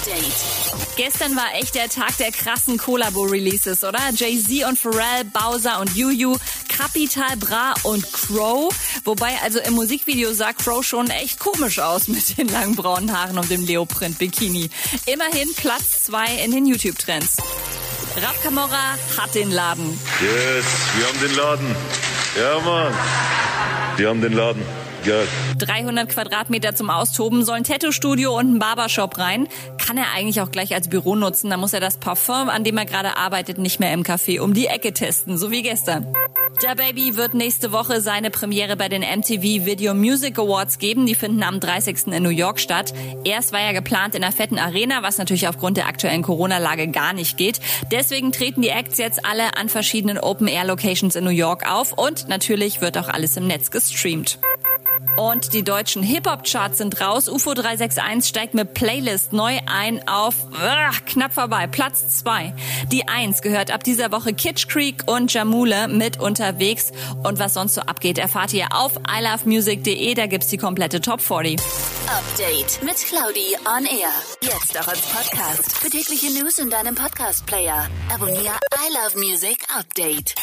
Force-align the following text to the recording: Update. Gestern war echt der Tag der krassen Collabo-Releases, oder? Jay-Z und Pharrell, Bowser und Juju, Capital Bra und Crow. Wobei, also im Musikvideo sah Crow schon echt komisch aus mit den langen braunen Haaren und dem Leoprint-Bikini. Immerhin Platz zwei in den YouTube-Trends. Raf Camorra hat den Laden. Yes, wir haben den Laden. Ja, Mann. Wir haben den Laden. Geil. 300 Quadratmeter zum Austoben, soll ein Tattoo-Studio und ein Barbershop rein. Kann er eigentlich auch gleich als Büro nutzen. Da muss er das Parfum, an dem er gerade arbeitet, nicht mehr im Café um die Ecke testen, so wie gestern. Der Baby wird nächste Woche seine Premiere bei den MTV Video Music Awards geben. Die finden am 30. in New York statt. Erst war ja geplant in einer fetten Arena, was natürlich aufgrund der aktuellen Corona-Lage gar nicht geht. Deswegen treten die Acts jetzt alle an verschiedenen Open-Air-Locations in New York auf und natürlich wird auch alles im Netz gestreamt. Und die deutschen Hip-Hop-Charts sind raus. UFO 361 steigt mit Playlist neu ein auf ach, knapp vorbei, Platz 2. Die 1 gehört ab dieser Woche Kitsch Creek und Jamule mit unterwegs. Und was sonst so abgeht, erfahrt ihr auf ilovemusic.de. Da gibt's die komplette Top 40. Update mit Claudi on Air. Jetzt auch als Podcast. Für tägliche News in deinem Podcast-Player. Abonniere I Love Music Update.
Update. 0.00 0.96
Gestern 0.96 1.36
war 1.36 1.54
echt 1.54 1.74
der 1.74 1.88
Tag 1.88 2.16
der 2.18 2.32
krassen 2.32 2.78
Collabo-Releases, 2.78 3.84
oder? 3.84 3.98
Jay-Z 4.14 4.66
und 4.66 4.78
Pharrell, 4.78 5.24
Bowser 5.24 5.80
und 5.80 5.94
Juju, 5.94 6.36
Capital 6.68 7.36
Bra 7.36 7.74
und 7.82 8.10
Crow. 8.12 8.74
Wobei, 9.04 9.32
also 9.42 9.58
im 9.60 9.74
Musikvideo 9.74 10.32
sah 10.32 10.52
Crow 10.52 10.84
schon 10.84 11.10
echt 11.10 11.38
komisch 11.38 11.78
aus 11.78 12.08
mit 12.08 12.38
den 12.38 12.48
langen 12.48 12.76
braunen 12.76 13.16
Haaren 13.16 13.38
und 13.38 13.50
dem 13.50 13.64
Leoprint-Bikini. 13.66 14.70
Immerhin 15.06 15.52
Platz 15.56 16.04
zwei 16.04 16.34
in 16.44 16.52
den 16.52 16.66
YouTube-Trends. 16.66 17.36
Raf 18.16 18.42
Camorra 18.42 18.96
hat 19.18 19.34
den 19.34 19.50
Laden. 19.50 19.98
Yes, 20.20 20.64
wir 20.96 21.06
haben 21.06 21.20
den 21.20 21.36
Laden. 21.36 21.76
Ja, 22.38 22.60
Mann. 22.60 22.94
Wir 23.96 24.08
haben 24.08 24.20
den 24.22 24.32
Laden. 24.32 24.62
Geil. 25.04 25.26
300 25.58 26.10
Quadratmeter 26.10 26.74
zum 26.74 26.90
Austoben, 26.90 27.42
soll 27.44 27.56
ein 27.56 27.64
Tattoo-Studio 27.64 28.36
und 28.36 28.54
ein 28.54 28.58
Barbershop 28.58 29.16
rein. 29.16 29.48
Kann 29.78 29.96
er 29.96 30.12
eigentlich 30.14 30.42
auch 30.42 30.50
gleich 30.50 30.74
als 30.74 30.88
Büro 30.88 31.16
nutzen. 31.16 31.48
Da 31.48 31.56
muss 31.56 31.72
er 31.72 31.80
das 31.80 31.96
Parfum, 31.96 32.50
an 32.50 32.64
dem 32.64 32.76
er 32.76 32.84
gerade 32.84 33.16
arbeitet, 33.16 33.58
nicht 33.58 33.80
mehr 33.80 33.94
im 33.94 34.02
Café 34.02 34.40
um 34.40 34.52
die 34.52 34.66
Ecke 34.66 34.92
testen, 34.92 35.38
so 35.38 35.50
wie 35.50 35.62
gestern. 35.62 36.06
Der 36.62 36.74
Baby 36.74 37.16
wird 37.16 37.32
nächste 37.32 37.72
Woche 37.72 38.02
seine 38.02 38.30
Premiere 38.30 38.76
bei 38.76 38.90
den 38.90 39.00
MTV 39.00 39.64
Video 39.64 39.94
Music 39.94 40.38
Awards 40.38 40.78
geben. 40.78 41.06
Die 41.06 41.14
finden 41.14 41.42
am 41.42 41.58
30. 41.58 42.08
in 42.08 42.22
New 42.22 42.28
York 42.28 42.60
statt. 42.60 42.92
Erst 43.24 43.52
war 43.52 43.60
ja 43.60 43.72
geplant 43.72 44.14
in 44.14 44.22
einer 44.22 44.32
fetten 44.32 44.58
Arena, 44.58 45.02
was 45.02 45.16
natürlich 45.16 45.48
aufgrund 45.48 45.78
der 45.78 45.86
aktuellen 45.86 46.22
Corona-Lage 46.22 46.88
gar 46.88 47.14
nicht 47.14 47.38
geht. 47.38 47.60
Deswegen 47.90 48.32
treten 48.32 48.60
die 48.60 48.68
Acts 48.68 48.98
jetzt 48.98 49.24
alle 49.24 49.56
an 49.56 49.70
verschiedenen 49.70 50.18
Open-Air-Locations 50.18 51.16
in 51.16 51.24
New 51.24 51.30
York 51.30 51.66
auf 51.70 51.94
und 51.94 52.28
natürlich 52.28 52.82
wird 52.82 52.98
auch 52.98 53.08
alles 53.08 53.38
im 53.38 53.46
Netz 53.46 53.70
gestreamt. 53.70 54.38
Und 55.20 55.52
die 55.52 55.62
deutschen 55.62 56.02
Hip-Hop-Charts 56.02 56.78
sind 56.78 56.98
raus. 57.02 57.28
UFO 57.28 57.52
361 57.52 58.26
steigt 58.26 58.54
mit 58.54 58.72
Playlist 58.72 59.34
neu 59.34 59.58
ein 59.66 60.08
auf 60.08 60.34
ach, 60.58 61.04
knapp 61.04 61.34
vorbei, 61.34 61.66
Platz 61.66 62.20
2. 62.20 62.54
Die 62.90 63.06
1 63.06 63.42
gehört 63.42 63.70
ab 63.70 63.84
dieser 63.84 64.12
Woche 64.12 64.32
Kitsch 64.32 64.66
Creek 64.66 65.02
und 65.04 65.30
Jamule 65.30 65.88
mit 65.88 66.18
unterwegs. 66.18 66.92
Und 67.22 67.38
was 67.38 67.52
sonst 67.52 67.74
so 67.74 67.82
abgeht, 67.82 68.16
erfahrt 68.16 68.54
ihr 68.54 68.68
auf 68.74 68.92
ilovemusic.de. 69.14 70.14
Da 70.14 70.24
gibt's 70.24 70.48
die 70.48 70.56
komplette 70.56 71.02
Top 71.02 71.20
40. 71.20 71.60
Update 72.08 72.82
mit 72.82 72.96
Claudi 72.96 73.56
on 73.76 73.84
Air. 73.84 74.08
Jetzt 74.40 74.80
auch 74.80 74.88
als 74.88 75.02
Podcast. 75.02 75.76
Für 75.76 75.90
tägliche 75.90 76.30
News 76.32 76.58
in 76.58 76.70
deinem 76.70 76.94
Podcast-Player. 76.94 77.90
Abonniere 78.14 78.54
I 78.74 78.94
Love 78.94 79.18
Music 79.18 79.66
Update. 79.76 80.34